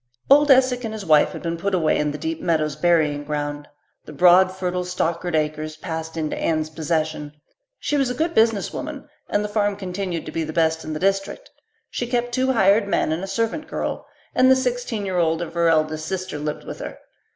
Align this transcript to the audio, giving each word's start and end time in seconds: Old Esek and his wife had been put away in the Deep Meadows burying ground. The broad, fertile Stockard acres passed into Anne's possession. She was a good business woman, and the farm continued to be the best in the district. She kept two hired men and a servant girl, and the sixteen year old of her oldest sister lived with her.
Old 0.31 0.49
Esek 0.49 0.83
and 0.83 0.95
his 0.95 1.05
wife 1.05 1.29
had 1.31 1.43
been 1.43 1.57
put 1.57 1.75
away 1.75 1.99
in 1.99 2.09
the 2.09 2.17
Deep 2.17 2.41
Meadows 2.41 2.75
burying 2.75 3.23
ground. 3.23 3.67
The 4.05 4.11
broad, 4.11 4.51
fertile 4.51 4.83
Stockard 4.83 5.35
acres 5.35 5.77
passed 5.77 6.17
into 6.17 6.35
Anne's 6.35 6.71
possession. 6.71 7.33
She 7.77 7.97
was 7.97 8.09
a 8.09 8.15
good 8.15 8.33
business 8.33 8.73
woman, 8.73 9.07
and 9.29 9.43
the 9.43 9.47
farm 9.47 9.75
continued 9.75 10.25
to 10.25 10.31
be 10.31 10.43
the 10.43 10.53
best 10.53 10.83
in 10.83 10.93
the 10.93 10.99
district. 10.99 11.51
She 11.91 12.07
kept 12.07 12.31
two 12.31 12.53
hired 12.53 12.87
men 12.87 13.11
and 13.11 13.23
a 13.23 13.27
servant 13.27 13.67
girl, 13.67 14.07
and 14.33 14.49
the 14.49 14.55
sixteen 14.55 15.05
year 15.05 15.19
old 15.19 15.39
of 15.39 15.53
her 15.53 15.69
oldest 15.69 16.07
sister 16.07 16.39
lived 16.39 16.63
with 16.63 16.79
her. 16.79 16.97